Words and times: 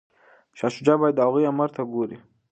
شاه 0.57 0.71
شجاع 0.75 0.97
باید 1.01 1.15
د 1.17 1.19
هغوی 1.27 1.49
امر 1.51 1.69
ته 1.75 1.81
ګوري. 1.93 2.17